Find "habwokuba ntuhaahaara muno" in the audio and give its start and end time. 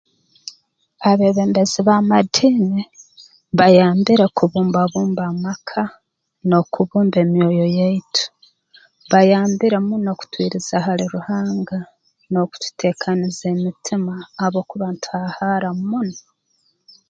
14.39-16.17